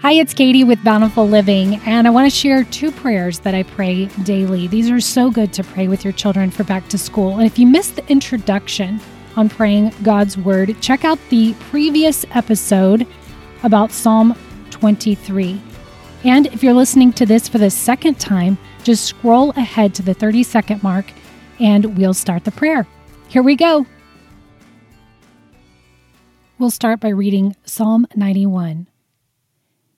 Hi, 0.00 0.12
it's 0.12 0.34
Katie 0.34 0.62
with 0.62 0.84
Bountiful 0.84 1.26
Living, 1.26 1.76
and 1.86 2.06
I 2.06 2.10
want 2.10 2.30
to 2.30 2.38
share 2.38 2.64
two 2.64 2.92
prayers 2.92 3.38
that 3.40 3.54
I 3.54 3.62
pray 3.62 4.04
daily. 4.24 4.66
These 4.66 4.90
are 4.90 5.00
so 5.00 5.30
good 5.30 5.54
to 5.54 5.64
pray 5.64 5.88
with 5.88 6.04
your 6.04 6.12
children 6.12 6.50
for 6.50 6.64
back 6.64 6.86
to 6.88 6.98
school. 6.98 7.38
And 7.38 7.46
if 7.46 7.58
you 7.58 7.66
missed 7.66 7.96
the 7.96 8.06
introduction 8.08 9.00
on 9.36 9.48
praying 9.48 9.94
God's 10.02 10.36
Word, 10.36 10.76
check 10.82 11.06
out 11.06 11.18
the 11.30 11.54
previous 11.70 12.26
episode 12.32 13.06
about 13.62 13.90
Psalm 13.90 14.36
23. 14.70 15.58
And 16.24 16.46
if 16.48 16.62
you're 16.62 16.74
listening 16.74 17.10
to 17.14 17.24
this 17.24 17.48
for 17.48 17.56
the 17.56 17.70
second 17.70 18.20
time, 18.20 18.58
just 18.84 19.06
scroll 19.06 19.50
ahead 19.52 19.94
to 19.94 20.02
the 20.02 20.12
30 20.12 20.42
second 20.42 20.82
mark 20.82 21.06
and 21.58 21.96
we'll 21.96 22.14
start 22.14 22.44
the 22.44 22.52
prayer. 22.52 22.86
Here 23.28 23.42
we 23.42 23.56
go. 23.56 23.86
We'll 26.58 26.70
start 26.70 27.00
by 27.00 27.08
reading 27.08 27.56
Psalm 27.64 28.06
91. 28.14 28.88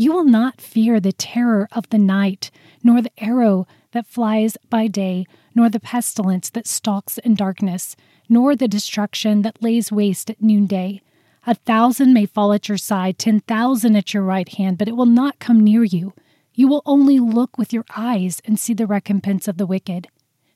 You 0.00 0.14
will 0.14 0.24
not 0.24 0.62
fear 0.62 0.98
the 0.98 1.12
terror 1.12 1.68
of 1.72 1.86
the 1.90 1.98
night, 1.98 2.50
nor 2.82 3.02
the 3.02 3.12
arrow 3.18 3.66
that 3.92 4.06
flies 4.06 4.56
by 4.70 4.86
day, 4.86 5.26
nor 5.54 5.68
the 5.68 5.78
pestilence 5.78 6.48
that 6.48 6.66
stalks 6.66 7.18
in 7.18 7.34
darkness, 7.34 7.96
nor 8.26 8.56
the 8.56 8.66
destruction 8.66 9.42
that 9.42 9.62
lays 9.62 9.92
waste 9.92 10.30
at 10.30 10.40
noonday. 10.40 11.02
A 11.46 11.54
thousand 11.54 12.14
may 12.14 12.24
fall 12.24 12.54
at 12.54 12.66
your 12.66 12.78
side, 12.78 13.18
ten 13.18 13.40
thousand 13.40 13.94
at 13.94 14.14
your 14.14 14.22
right 14.22 14.48
hand, 14.48 14.78
but 14.78 14.88
it 14.88 14.96
will 14.96 15.04
not 15.04 15.38
come 15.38 15.60
near 15.60 15.84
you. 15.84 16.14
You 16.54 16.66
will 16.66 16.80
only 16.86 17.18
look 17.18 17.58
with 17.58 17.70
your 17.70 17.84
eyes 17.94 18.40
and 18.46 18.58
see 18.58 18.72
the 18.72 18.86
recompense 18.86 19.48
of 19.48 19.58
the 19.58 19.66
wicked, 19.66 20.08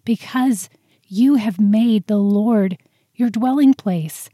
because 0.07 0.71
you 1.07 1.35
have 1.35 1.61
made 1.61 2.07
the 2.07 2.17
Lord 2.17 2.79
your 3.15 3.29
dwelling 3.29 3.75
place, 3.75 4.31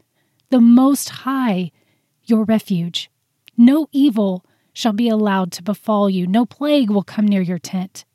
the 0.51 0.61
Most 0.61 1.09
High 1.09 1.73
your 2.23 2.45
refuge. 2.45 3.11
No 3.57 3.89
evil 3.91 4.45
shall 4.73 4.93
be 4.93 5.09
allowed 5.09 5.51
to 5.53 5.63
befall 5.63 6.09
you, 6.09 6.25
no 6.27 6.45
plague 6.45 6.89
will 6.89 7.03
come 7.03 7.27
near 7.27 7.41
your 7.41 7.59
tent. 7.59 8.05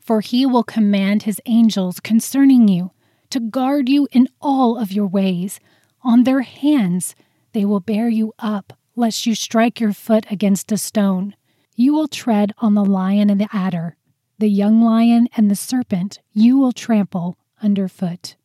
For 0.00 0.20
he 0.20 0.44
will 0.44 0.64
command 0.64 1.22
his 1.22 1.40
angels 1.46 2.00
concerning 2.00 2.68
you 2.68 2.90
to 3.30 3.40
guard 3.40 3.88
you 3.88 4.06
in 4.12 4.28
all 4.40 4.78
of 4.78 4.92
your 4.92 5.06
ways. 5.06 5.58
On 6.02 6.24
their 6.24 6.42
hands 6.42 7.14
they 7.52 7.64
will 7.64 7.80
bear 7.80 8.08
you 8.08 8.32
up, 8.38 8.72
lest 8.96 9.26
you 9.26 9.34
strike 9.34 9.80
your 9.80 9.92
foot 9.92 10.26
against 10.30 10.70
a 10.72 10.76
stone. 10.76 11.34
You 11.74 11.94
will 11.94 12.08
tread 12.08 12.52
on 12.58 12.74
the 12.74 12.84
lion 12.84 13.30
and 13.30 13.40
the 13.40 13.48
adder, 13.52 13.96
the 14.38 14.48
young 14.48 14.82
lion 14.82 15.28
and 15.36 15.50
the 15.50 15.56
serpent 15.56 16.20
you 16.32 16.58
will 16.58 16.72
trample 16.72 17.38
underfoot. 17.62 18.36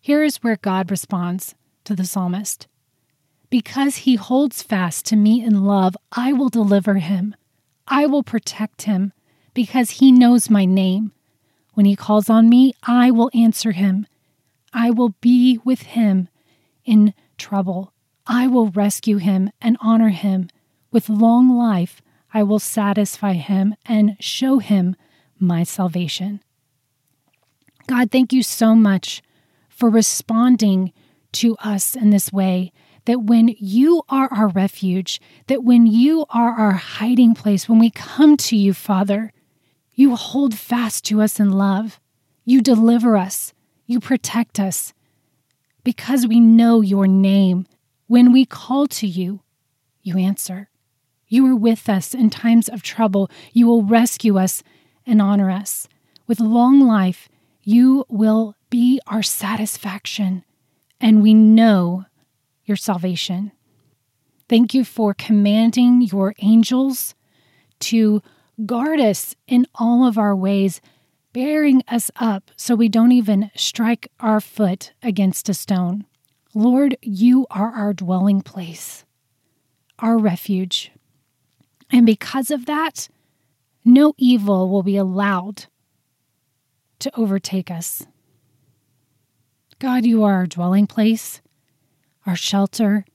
Here 0.00 0.22
is 0.22 0.36
where 0.38 0.56
God 0.56 0.90
responds 0.90 1.54
to 1.84 1.96
the 1.96 2.04
psalmist. 2.04 2.68
Because 3.50 3.96
he 3.96 4.16
holds 4.16 4.62
fast 4.62 5.06
to 5.06 5.16
me 5.16 5.42
in 5.42 5.64
love, 5.64 5.96
I 6.12 6.32
will 6.32 6.48
deliver 6.48 6.94
him. 6.94 7.34
I 7.86 8.06
will 8.06 8.22
protect 8.22 8.82
him 8.82 9.12
because 9.54 9.90
he 9.92 10.12
knows 10.12 10.50
my 10.50 10.64
name. 10.66 11.12
When 11.72 11.86
he 11.86 11.96
calls 11.96 12.28
on 12.28 12.48
me, 12.48 12.74
I 12.82 13.10
will 13.10 13.30
answer 13.32 13.72
him. 13.72 14.06
I 14.72 14.90
will 14.90 15.14
be 15.20 15.58
with 15.64 15.82
him 15.82 16.28
in 16.84 17.14
trouble. 17.38 17.92
I 18.26 18.46
will 18.46 18.70
rescue 18.70 19.16
him 19.16 19.50
and 19.60 19.78
honor 19.80 20.10
him. 20.10 20.50
With 20.90 21.08
long 21.08 21.48
life, 21.48 22.02
I 22.34 22.42
will 22.42 22.58
satisfy 22.58 23.34
him 23.34 23.74
and 23.86 24.16
show 24.20 24.58
him 24.58 24.96
my 25.38 25.62
salvation. 25.62 26.42
God, 27.86 28.10
thank 28.10 28.32
you 28.34 28.42
so 28.42 28.74
much 28.74 29.22
for 29.68 29.88
responding 29.88 30.92
to 31.32 31.56
us 31.56 31.96
in 31.96 32.10
this 32.10 32.32
way 32.32 32.72
that 33.08 33.22
when 33.22 33.54
you 33.58 34.02
are 34.10 34.28
our 34.30 34.48
refuge, 34.48 35.18
that 35.46 35.64
when 35.64 35.86
you 35.86 36.26
are 36.28 36.50
our 36.50 36.72
hiding 36.72 37.34
place, 37.34 37.66
when 37.66 37.78
we 37.78 37.88
come 37.88 38.36
to 38.36 38.54
you, 38.54 38.74
Father, 38.74 39.32
you 39.94 40.14
hold 40.14 40.54
fast 40.54 41.06
to 41.06 41.22
us 41.22 41.40
in 41.40 41.50
love. 41.50 41.98
You 42.44 42.60
deliver 42.60 43.16
us. 43.16 43.54
You 43.86 43.98
protect 43.98 44.60
us. 44.60 44.92
Because 45.84 46.26
we 46.26 46.38
know 46.38 46.82
your 46.82 47.06
name, 47.06 47.66
when 48.08 48.30
we 48.30 48.44
call 48.44 48.86
to 48.88 49.06
you, 49.06 49.40
you 50.02 50.18
answer. 50.18 50.68
You 51.28 51.46
are 51.46 51.56
with 51.56 51.88
us 51.88 52.12
in 52.12 52.28
times 52.28 52.68
of 52.68 52.82
trouble. 52.82 53.30
You 53.54 53.68
will 53.68 53.84
rescue 53.84 54.38
us 54.38 54.62
and 55.06 55.22
honor 55.22 55.50
us. 55.50 55.88
With 56.26 56.40
long 56.40 56.86
life, 56.86 57.30
you 57.62 58.04
will 58.10 58.54
be 58.68 59.00
our 59.06 59.22
satisfaction. 59.22 60.44
And 61.00 61.22
we 61.22 61.32
know 61.32 62.04
your 62.68 62.76
salvation. 62.76 63.52
Thank 64.48 64.74
you 64.74 64.84
for 64.84 65.14
commanding 65.14 66.02
your 66.02 66.34
angels 66.38 67.14
to 67.80 68.22
guard 68.64 69.00
us 69.00 69.34
in 69.46 69.66
all 69.74 70.06
of 70.06 70.18
our 70.18 70.34
ways, 70.34 70.80
bearing 71.32 71.82
us 71.88 72.10
up 72.16 72.50
so 72.56 72.74
we 72.74 72.88
don't 72.88 73.12
even 73.12 73.50
strike 73.54 74.10
our 74.20 74.40
foot 74.40 74.92
against 75.02 75.48
a 75.48 75.54
stone. 75.54 76.04
Lord, 76.54 76.96
you 77.02 77.46
are 77.50 77.72
our 77.72 77.92
dwelling 77.92 78.40
place, 78.40 79.04
our 79.98 80.18
refuge. 80.18 80.90
And 81.90 82.04
because 82.06 82.50
of 82.50 82.66
that, 82.66 83.08
no 83.84 84.14
evil 84.16 84.68
will 84.68 84.82
be 84.82 84.96
allowed 84.96 85.66
to 87.00 87.10
overtake 87.16 87.70
us. 87.70 88.06
God, 89.78 90.04
you 90.04 90.24
are 90.24 90.34
our 90.34 90.46
dwelling 90.46 90.86
place 90.86 91.40
our 92.28 92.36
shelter. 92.36 93.06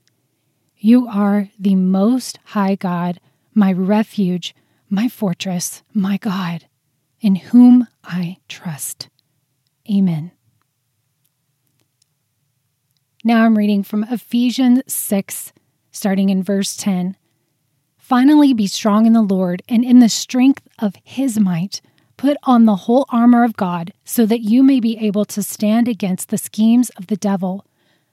You 0.76 1.08
are 1.08 1.50
the 1.60 1.76
most 1.76 2.40
high 2.46 2.74
God, 2.74 3.20
my 3.54 3.72
refuge, 3.72 4.56
my 4.90 5.08
fortress, 5.08 5.84
my 5.94 6.18
God, 6.18 6.66
in 7.22 7.36
whom 7.36 7.88
I 8.04 8.38
trust. 8.50 9.10
Amen. 9.90 10.32
Now 13.24 13.46
I'm 13.46 13.58
reading 13.58 13.84
from 13.84 14.04
Ephesians 14.06 14.82
6, 14.92 15.54
starting 15.92 16.30
in 16.30 16.42
verse 16.42 16.76
10. 16.76 17.16
Finally, 17.98 18.54
be 18.54 18.68
strong 18.68 19.06
in 19.06 19.14
the 19.14 19.22
Lord 19.22 19.62
and 19.70 19.86
in 19.86 20.00
the 20.00 20.10
strength 20.10 20.68
of 20.80 20.96
his 21.04 21.40
might. 21.40 21.82
Put 22.18 22.38
on 22.44 22.66
the 22.66 22.76
whole 22.76 23.06
armor 23.10 23.44
of 23.44 23.56
God 23.58 23.94
so 24.04 24.26
that 24.26 24.42
you 24.42 24.64
may 24.64 24.80
be 24.80 24.98
able 24.98 25.26
to 25.26 25.44
stand 25.44 25.88
against 25.88 26.30
the 26.30 26.38
schemes 26.38 26.90
of 26.92 27.08
the 27.08 27.16
devil. 27.16 27.66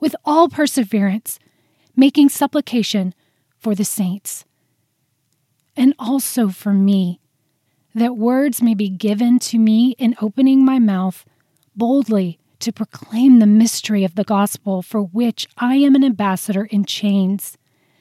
with 0.00 0.14
all 0.24 0.48
perseverance, 0.48 1.38
making 1.96 2.28
supplication 2.28 3.14
for 3.56 3.74
the 3.74 3.84
saints, 3.84 4.44
and 5.76 5.94
also 5.98 6.48
for 6.48 6.72
me, 6.72 7.20
that 7.94 8.16
words 8.16 8.62
may 8.62 8.74
be 8.74 8.88
given 8.88 9.38
to 9.38 9.58
me 9.58 9.94
in 9.98 10.14
opening 10.20 10.64
my 10.64 10.78
mouth 10.78 11.24
boldly 11.74 12.38
to 12.60 12.72
proclaim 12.72 13.38
the 13.38 13.46
mystery 13.46 14.04
of 14.04 14.14
the 14.14 14.24
gospel 14.24 14.82
for 14.82 15.00
which 15.00 15.46
I 15.56 15.76
am 15.76 15.94
an 15.94 16.04
ambassador 16.04 16.64
in 16.64 16.84
chains, 16.84 17.56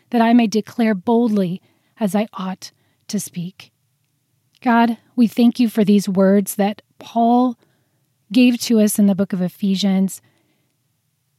that 0.09 0.21
I 0.21 0.33
may 0.33 0.47
declare 0.47 0.95
boldly 0.95 1.61
as 1.99 2.15
I 2.15 2.27
ought 2.33 2.71
to 3.07 3.19
speak. 3.19 3.71
God, 4.61 4.97
we 5.15 5.27
thank 5.27 5.59
you 5.59 5.69
for 5.69 5.83
these 5.83 6.09
words 6.09 6.55
that 6.55 6.81
Paul 6.99 7.57
gave 8.31 8.59
to 8.61 8.79
us 8.79 8.97
in 8.97 9.05
the 9.05 9.15
book 9.15 9.33
of 9.33 9.41
Ephesians, 9.41 10.21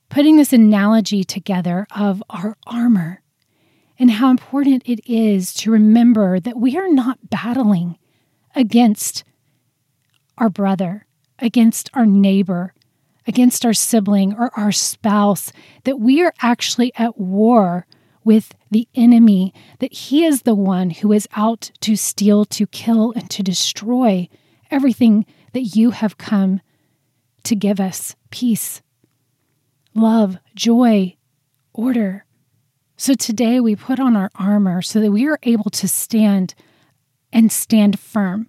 putting 0.08 0.36
this 0.36 0.52
analogy 0.52 1.24
together 1.24 1.86
of 1.94 2.22
our 2.30 2.56
armor 2.66 3.22
and 3.98 4.10
how 4.12 4.30
important 4.30 4.82
it 4.86 5.00
is 5.10 5.52
to 5.52 5.70
remember 5.70 6.38
that 6.40 6.56
we 6.56 6.76
are 6.76 6.88
not 6.88 7.30
battling 7.30 7.98
against 8.54 9.24
our 10.38 10.48
brother, 10.48 11.06
against 11.38 11.90
our 11.94 12.06
neighbor, 12.06 12.72
against 13.26 13.64
our 13.66 13.74
sibling 13.74 14.34
or 14.34 14.50
our 14.56 14.72
spouse, 14.72 15.52
that 15.84 16.00
we 16.00 16.22
are 16.22 16.32
actually 16.40 16.92
at 16.96 17.18
war 17.18 17.86
with 18.24 18.54
the 18.70 18.88
enemy, 18.94 19.52
that 19.80 19.92
he 19.92 20.24
is 20.24 20.42
the 20.42 20.54
one 20.54 20.90
who 20.90 21.12
is 21.12 21.28
out 21.34 21.70
to 21.80 21.96
steal, 21.96 22.44
to 22.44 22.66
kill, 22.66 23.12
and 23.12 23.30
to 23.30 23.42
destroy 23.42 24.28
everything 24.70 25.26
that 25.52 25.62
you 25.62 25.90
have 25.90 26.18
come 26.18 26.60
to 27.42 27.56
give 27.56 27.80
us 27.80 28.14
peace, 28.30 28.82
love, 29.94 30.38
joy, 30.54 31.16
order. 31.72 32.24
So 32.96 33.14
today 33.14 33.60
we 33.60 33.76
put 33.76 34.00
on 34.00 34.16
our 34.16 34.30
armor 34.34 34.82
so 34.82 35.00
that 35.00 35.12
we 35.12 35.26
are 35.28 35.38
able 35.44 35.70
to 35.70 35.88
stand 35.88 36.54
and 37.32 37.52
stand 37.52 37.98
firm 37.98 38.48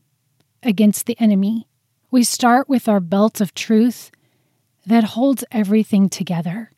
against 0.64 1.06
the 1.06 1.20
enemy. 1.20 1.68
We 2.12 2.24
start 2.24 2.68
with 2.68 2.88
our 2.88 3.00
belt 3.00 3.42
of 3.42 3.54
truth 3.54 4.10
that 4.86 5.04
holds 5.04 5.44
everything 5.52 6.10
together, 6.10 6.72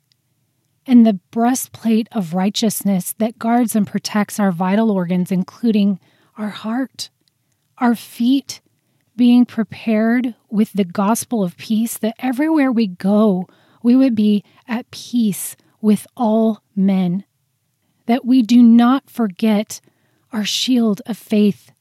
and 0.85 1.05
the 1.05 1.19
breastplate 1.31 2.09
of 2.11 2.33
righteousness 2.33 3.13
that 3.19 3.39
guards 3.39 3.75
and 3.75 3.87
protects 3.87 4.39
our 4.39 4.51
vital 4.51 4.91
organs, 4.91 5.31
including 5.31 5.99
our 6.37 6.49
heart, 6.49 7.09
our 7.77 7.95
feet, 7.95 8.59
being 9.15 9.45
prepared 9.45 10.35
with 10.49 10.73
the 10.73 10.83
gospel 10.83 11.43
of 11.43 11.55
peace, 11.55 11.97
that 11.99 12.15
everywhere 12.19 12.71
we 12.71 12.87
go, 12.87 13.47
we 13.83 13.95
would 13.95 14.15
be 14.15 14.43
at 14.67 14.91
peace 14.91 15.55
with 15.81 16.05
all 16.15 16.61
men, 16.75 17.23
that 18.05 18.25
we 18.25 18.41
do 18.41 18.61
not 18.61 19.09
forget 19.09 19.81
our 20.31 20.45
shield 20.45 21.01
of 21.05 21.17
faith, 21.17 21.71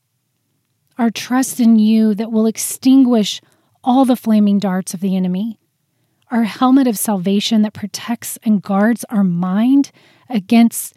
our 0.99 1.11
trust 1.11 1.61
in 1.61 1.79
you 1.79 2.14
that 2.14 2.32
will 2.32 2.47
extinguish 2.47 3.41
all 3.82 4.05
the 4.05 4.17
flaming 4.17 4.58
darts 4.58 4.93
of 4.93 5.00
the 5.00 5.17
enemy, 5.17 5.58
our 6.31 6.44
helmet 6.44 6.87
of 6.87 6.99
salvation 6.99 7.62
that 7.62 7.73
protects 7.73 8.38
and 8.43 8.62
guards 8.62 9.05
our 9.11 9.25
mind 9.25 9.91
against 10.29 10.94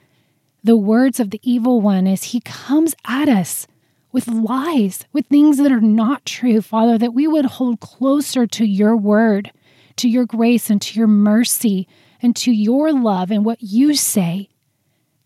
the 0.63 0.77
words 0.77 1.19
of 1.19 1.31
the 1.31 1.41
evil 1.43 1.81
one 1.81 2.07
as 2.07 2.25
he 2.25 2.39
comes 2.41 2.95
at 3.05 3.27
us 3.27 3.67
with 4.11 4.27
lies, 4.27 5.05
with 5.11 5.25
things 5.25 5.57
that 5.57 5.71
are 5.71 5.81
not 5.81 6.25
true, 6.25 6.61
Father, 6.61 6.97
that 6.97 7.13
we 7.13 7.27
would 7.27 7.45
hold 7.45 7.79
closer 7.79 8.45
to 8.45 8.63
your 8.63 8.95
word, 8.95 9.51
to 9.97 10.09
your 10.09 10.25
grace, 10.25 10.69
and 10.69 10.81
to 10.81 10.97
your 10.97 11.07
mercy, 11.07 11.87
and 12.21 12.35
to 12.37 12.51
your 12.51 12.91
love 12.91 13.31
and 13.31 13.43
what 13.45 13.61
you 13.61 13.93
say 13.95 14.49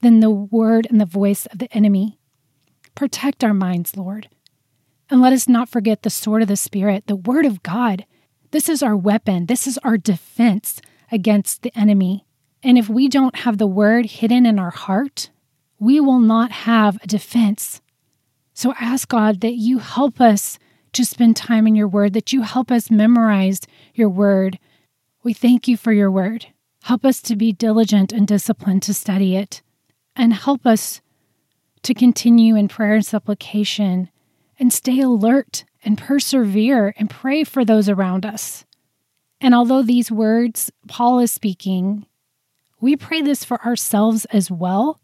than 0.02 0.20
the 0.20 0.30
word 0.30 0.88
and 0.90 1.00
the 1.00 1.06
voice 1.06 1.46
of 1.48 1.60
the 1.60 1.72
enemy. 1.72 2.20
Protect 2.96 3.44
our 3.44 3.54
minds, 3.54 3.96
Lord. 3.96 4.30
And 5.10 5.22
let 5.22 5.34
us 5.34 5.48
not 5.48 5.70
forget 5.70 6.04
the 6.04 6.10
sword 6.10 6.42
of 6.42 6.48
the 6.48 6.58
Spirit, 6.58 7.08
the 7.08 7.16
word 7.16 7.46
of 7.46 7.64
God 7.64 8.06
this 8.52 8.70
is 8.70 8.82
our 8.82 8.96
weapon, 8.96 9.48
this 9.48 9.68
is 9.68 9.78
our 9.80 9.98
defense 9.98 10.82
against 11.12 11.62
the 11.62 11.78
enemy. 11.78 12.26
And 12.64 12.78
if 12.78 12.90
we 12.90 13.08
don't 13.08 13.38
have 13.38 13.58
the 13.58 13.68
word 13.68 14.06
hidden 14.06 14.46
in 14.46 14.58
our 14.58 14.72
heart, 14.72 15.30
we 15.80 16.00
will 16.00 16.20
not 16.20 16.52
have 16.52 16.98
a 17.04 17.08
defense. 17.08 17.82
So 18.54 18.74
ask 18.80 19.08
God 19.10 19.42
that 19.42 19.56
you 19.56 19.80
help 19.80 20.20
us 20.22 20.58
to 20.98 21.06
spend 21.06 21.36
time 21.36 21.66
in 21.66 21.76
your 21.76 21.88
word, 21.88 22.14
that 22.14 22.34
you 22.34 22.42
help 22.42 22.72
us 22.72 22.92
memorize 22.92 23.62
your 23.94 24.10
word. 24.10 24.60
We 25.24 25.34
thank 25.34 25.68
you 25.68 25.78
for 25.78 25.94
your 25.94 26.12
word. 26.12 26.48
Help 26.84 27.06
us 27.06 27.22
to 27.24 27.36
be 27.36 27.54
diligent 27.54 28.12
and 28.12 28.28
disciplined 28.28 28.84
to 28.84 28.94
study 28.94 29.36
it, 29.36 29.62
and 30.16 30.34
help 30.34 30.66
us 30.66 31.02
to 31.84 31.94
continue 31.94 32.56
in 32.56 32.68
prayer 32.68 32.96
and 32.96 33.06
supplication 33.06 34.10
and 34.60 34.74
stay 34.74 35.00
alert 35.00 35.66
and 35.84 35.98
persevere 35.98 36.94
and 36.98 37.10
pray 37.10 37.44
for 37.44 37.64
those 37.64 37.88
around 37.88 38.26
us. 38.26 38.66
And 39.40 39.54
although 39.54 39.84
these 39.84 40.12
words 40.12 40.72
Paul 40.88 41.20
is 41.20 41.32
speaking, 41.32 42.06
we 42.82 42.96
pray 42.96 43.22
this 43.22 43.44
for 43.44 43.64
ourselves 43.64 44.26
as 44.26 44.50
well 44.50 45.00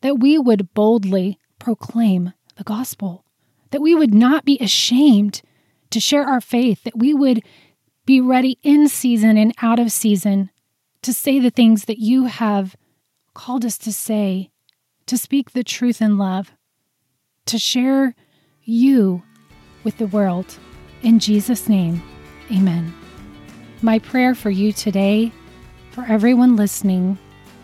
that 0.00 0.18
we 0.20 0.38
would 0.38 0.72
boldly 0.74 1.38
proclaim 1.58 2.32
the 2.56 2.64
gospel, 2.64 3.23
that 3.74 3.82
we 3.82 3.92
would 3.92 4.14
not 4.14 4.44
be 4.44 4.56
ashamed 4.60 5.42
to 5.90 5.98
share 5.98 6.22
our 6.22 6.40
faith, 6.40 6.84
that 6.84 6.96
we 6.96 7.12
would 7.12 7.42
be 8.06 8.20
ready 8.20 8.56
in 8.62 8.86
season 8.88 9.36
and 9.36 9.52
out 9.62 9.80
of 9.80 9.90
season 9.90 10.48
to 11.02 11.12
say 11.12 11.40
the 11.40 11.50
things 11.50 11.86
that 11.86 11.98
you 11.98 12.26
have 12.26 12.76
called 13.34 13.64
us 13.64 13.76
to 13.76 13.92
say, 13.92 14.48
to 15.06 15.18
speak 15.18 15.50
the 15.50 15.64
truth 15.64 16.00
in 16.00 16.16
love, 16.16 16.52
to 17.46 17.58
share 17.58 18.14
you 18.62 19.24
with 19.82 19.98
the 19.98 20.06
world. 20.06 20.56
In 21.02 21.18
Jesus' 21.18 21.68
name, 21.68 22.00
amen. 22.52 22.94
My 23.82 23.98
prayer 23.98 24.36
for 24.36 24.50
you 24.50 24.72
today, 24.72 25.32
for 25.90 26.04
everyone 26.04 26.54
listening, 26.54 27.18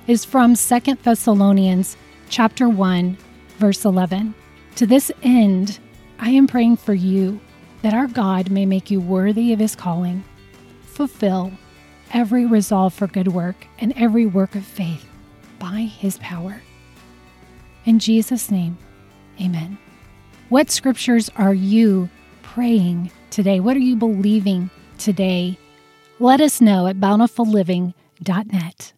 is 0.09 0.25
from 0.25 0.57
2 0.57 0.81
Thessalonians 1.05 1.97
chapter 2.29 2.69
1, 2.69 3.17
verse 3.59 3.85
11. 3.85 4.35
To 4.75 4.87
this 4.87 5.13
end, 5.23 5.79
I 6.23 6.31
am 6.31 6.47
praying 6.47 6.77
for 6.77 6.93
you 6.93 7.41
that 7.81 7.95
our 7.95 8.07
God 8.07 8.51
may 8.51 8.67
make 8.67 8.91
you 8.91 9.01
worthy 9.01 9.55
of 9.55 9.59
his 9.59 9.75
calling, 9.75 10.23
fulfill 10.83 11.51
every 12.13 12.45
resolve 12.45 12.93
for 12.93 13.07
good 13.07 13.29
work 13.29 13.67
and 13.79 13.95
every 13.97 14.27
work 14.27 14.55
of 14.55 14.65
faith 14.65 15.07
by 15.59 15.81
his 15.81 16.19
power. 16.19 16.61
In 17.87 17.99
Jesus' 17.99 18.51
name, 18.51 18.77
amen. 19.41 19.79
What 20.51 20.71
scriptures 20.71 21.31
are 21.37 21.55
you 21.55 22.11
praying 22.43 23.11
today? 23.31 23.59
What 23.59 23.77
are 23.77 23.81
you 23.81 23.97
believing 23.97 24.69
today? 24.99 25.57
Let 26.19 26.43
us 26.43 26.61
know 26.61 26.87
at 26.87 26.97
bountifulliving.net. 26.97 28.93